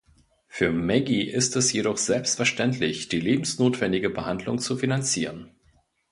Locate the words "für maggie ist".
0.47-1.55